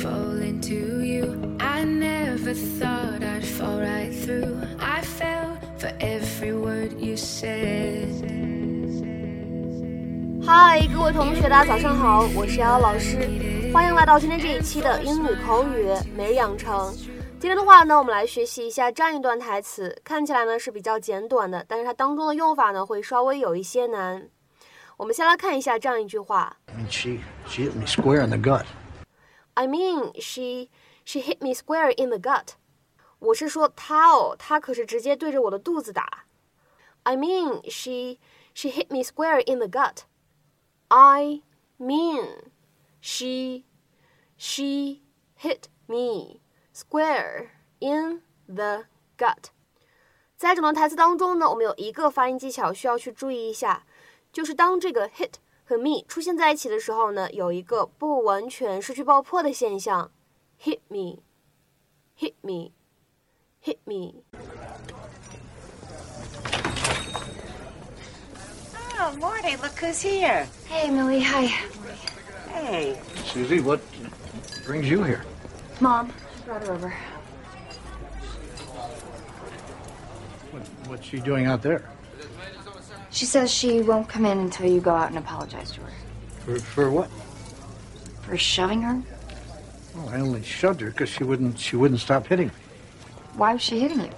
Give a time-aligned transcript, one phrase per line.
[0.00, 1.56] fall into you.
[1.60, 4.56] I never thought I'd fall right through.
[4.78, 8.08] I fell for every word you said.
[10.42, 13.18] 嗨，各位同学，大家早上好，我是瑶瑶老师，
[13.74, 15.86] 欢迎来到今天这一期的英语口语
[16.16, 16.90] 每日养成。
[17.38, 24.28] 今天的话呢，我们来学习一下这样一段台词，看起来呢是比较简短的，但是它当中的用法呢会稍微有一些难。
[24.96, 28.64] 我们先来看一下这样一句话 I mean, she she hit me square in the gut.
[29.53, 30.69] I mean, she
[31.05, 32.55] she hit me square in the gut。
[33.19, 36.25] 我是说她哦，她可是直接对着我的肚子打。
[37.03, 38.19] I mean, she
[38.53, 40.03] she hit me square in the gut.
[40.89, 41.41] I
[41.79, 42.51] mean,
[43.01, 43.63] she
[44.37, 45.01] she
[45.39, 46.41] hit me
[46.73, 47.49] square
[47.79, 48.85] in the
[49.17, 49.51] gut。
[50.35, 53.85] 在整段台词当中呢，我们有一个发音技巧需要去注意一下，
[54.33, 55.35] 就是当这个 hit
[55.70, 60.10] 和 me 出现在一起的时候呢，有一个不完全失去爆破的现象
[60.60, 64.24] ，hit me，hit me，hit me。
[68.98, 70.44] Oh, Morty, look who's here.
[70.68, 71.22] Hey, Millie.
[71.22, 71.46] Hi.
[72.52, 72.96] Hey.
[73.24, 73.78] Susie, what
[74.66, 75.22] brings you here?
[75.78, 76.10] Mom.
[76.10, 76.92] I brought her over.
[80.50, 81.84] What, what's she doing out there?
[83.20, 85.92] She says she won't come in until you go out and apologize to her.
[86.38, 87.10] For for what?
[88.22, 89.02] For shoving her?
[89.94, 92.54] Well, I only shoved her because she wouldn't she wouldn't stop hitting me.
[93.34, 94.10] Why was she hitting you?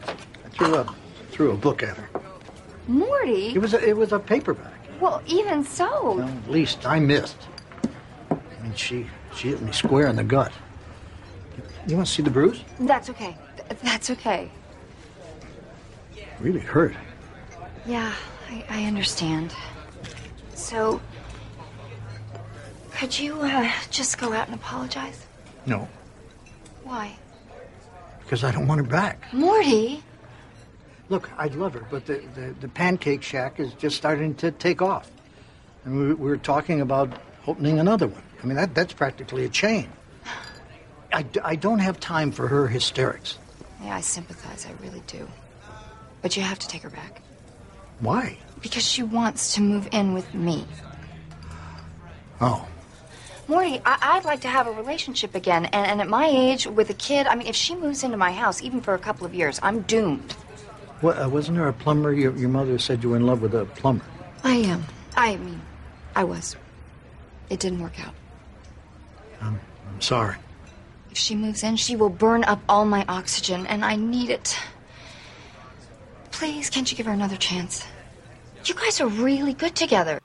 [0.00, 0.94] I threw a
[1.30, 2.08] threw a book at her.
[2.88, 3.54] Morty?
[3.54, 4.74] It was a, it was a paperback.
[4.98, 6.16] Well, even so.
[6.16, 7.38] Well, at least I missed.
[8.32, 10.50] I mean, she she hit me square in the gut.
[11.86, 12.64] You want to see the bruise?
[12.80, 13.36] That's okay.
[13.68, 14.50] Th- That's okay.
[16.40, 16.96] Really hurt.
[17.86, 18.12] Yeah,
[18.50, 19.54] I, I understand.
[20.54, 21.00] So,
[22.92, 25.26] could you uh, just go out and apologize?
[25.66, 25.88] No,
[26.84, 27.16] Why?
[28.20, 29.32] because I don't want her back.
[29.32, 30.02] Morty?
[31.08, 34.82] Look, I'd love her, but the, the, the pancake shack is just starting to take
[34.82, 35.08] off.
[35.84, 37.12] And we, we were talking about
[37.46, 38.22] opening another one.
[38.42, 39.88] I mean, that, that's practically a chain.
[41.12, 43.38] I, d- I don't have time for her hysterics.
[43.80, 44.66] Yeah, I sympathize.
[44.66, 45.28] I really do.
[46.22, 47.22] But you have to take her back.
[48.00, 48.38] Why?
[48.60, 50.66] Because she wants to move in with me.
[52.40, 52.66] Oh,
[53.48, 55.66] Morty, I- I'd like to have a relationship again.
[55.66, 58.32] And-, and at my age, with a kid, I mean, if she moves into my
[58.32, 60.32] house, even for a couple of years, I'm doomed.
[61.00, 62.12] what, uh, wasn't there a plumber?
[62.12, 64.04] Your, your mother said you were in love with a plumber.
[64.42, 64.84] I am.
[65.16, 65.62] I mean,
[66.16, 66.56] I was.
[67.48, 68.14] It didn't work out.
[69.40, 69.60] I'm
[70.00, 70.36] sorry.
[71.10, 74.58] If she moves in, she will burn up all my oxygen, and I need it.
[76.38, 77.82] Please, can't you give her another chance?
[78.66, 80.20] You guys are really good together.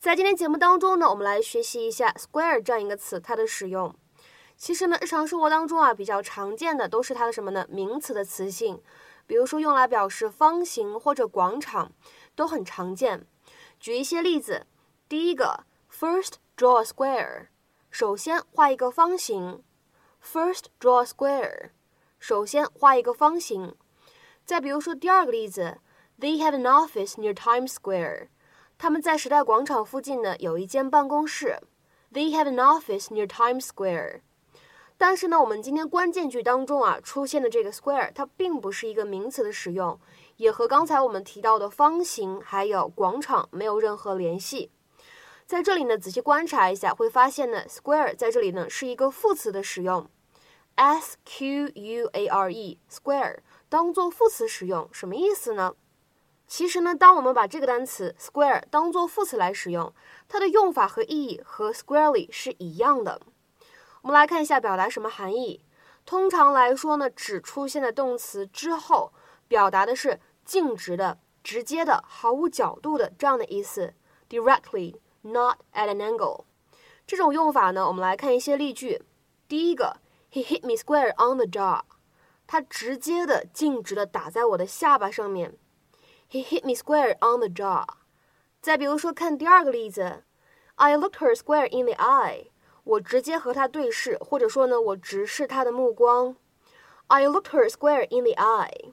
[0.00, 3.94] 在今天节目当中呢，我们来学习一下 square 这样一个词，它的使用。
[4.56, 7.66] 其实呢，日常生活当中啊，比较常见的都是它的什么呢？
[7.68, 8.80] 名词的词性，
[9.26, 11.92] 比如说用来表示方形或者广场，
[12.34, 13.26] 都很常见。
[13.78, 14.66] 举一些例子，
[15.06, 17.48] 第一个，first draw a square，
[17.90, 19.62] 首先画一个方形。
[20.24, 21.70] First draw a square，
[22.18, 23.74] 首先画一个方形。
[24.44, 25.78] 再比如说第二个例子
[26.18, 28.28] ，They have an office near Times Square。
[28.76, 31.58] 他们在时代广场附近呢有一间办公室。
[32.12, 34.20] They have an office near Times Square。
[34.98, 39.98] 但是呢，我们今天关键句当中啊出现的这个 square，它并不是一个名词的使用，
[40.36, 44.70] 也和刚才我们提到的方形还有广场没有任何联系。
[45.44, 50.08] 在这里呢，仔细观察一下，会发现呢，square 在这里呢是一个副词的使用
[50.74, 53.38] ，s q u a r e square
[53.68, 55.74] 当做副词使用，什么意思呢？
[56.46, 59.94] 其实呢，当我们把这个单词 square 当做副词来使用，
[60.28, 63.20] 它的用法和意义和 squarely 是一样的。
[64.02, 65.64] 我们来看一下表达什么含义。
[66.04, 69.12] 通常来说呢，只出现在动词之后，
[69.48, 73.94] 表达的是径直的、直接的、毫无角度的这样的意思
[74.28, 76.44] ，directly not at an angle。
[77.06, 79.02] 这种用法呢，我们来看一些例句。
[79.48, 79.98] 第一个
[80.32, 81.82] ，He hit me square on the jaw。
[82.46, 85.56] 他直接的、径直的打在我的下巴上面。
[86.30, 87.86] He hit me square on the jaw。
[88.60, 90.24] 再比如说，看第二个例子
[90.76, 92.46] ，I looked her square in the eye。
[92.84, 96.36] 我直接和她对视，或者说呢，我直视她的目光。
[97.06, 98.92] I looked her square in the eye。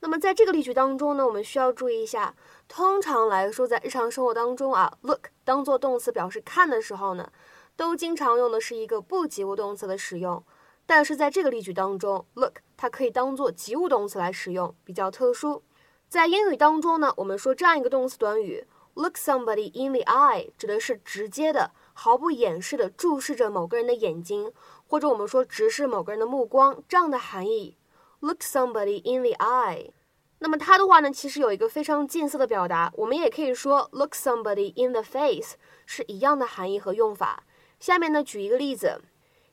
[0.00, 2.34] 那么在这个例句当中呢，我们需要注意一下，
[2.68, 7.32] 通常来说，在日常生活当中啊，look 当做动词表示看的时候呢，
[7.76, 10.44] 都经常用的是一个不及物动词的使用。
[10.86, 15.62] 但是在这个例句当中，look 它可以当做及物动词来使用，比较特殊。
[16.08, 24.52] 在英语当中呢，我们说这样一个动词短语，look somebody in the eye，指的是直接的、毫不掩饰地注视着某个人的眼睛，
[24.86, 27.76] 或者我们说直视某个人的目光，这样的含义。
[28.20, 29.90] Look somebody in the eye。
[30.38, 35.54] 那么它的话呢，其实有一个非常近似的表达，我们也可以说 look somebody in the face，
[35.84, 37.42] 是一样的含义和用法。
[37.80, 39.00] 下面呢，举一个例子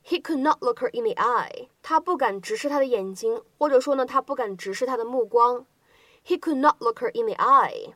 [0.05, 1.69] ，He could not look her in the eye。
[1.83, 5.67] 他不敢直视她的眼睛，或者说呢，他不敢直视她的目光。
[6.25, 7.95] He could not look her in the eye。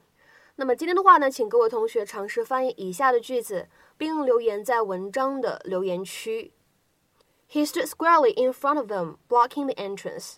[0.57, 6.53] 那么今天的话呢，请各位同学尝试翻译以下的句子，并留言在文章的留言区。
[7.51, 10.37] He stood squarely in front of them, blocking the entrance.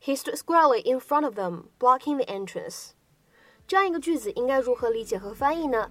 [0.00, 2.90] He stood squarely in front of them, blocking the entrance.
[3.66, 5.90] 这样一个句子应该如何理解和翻译呢？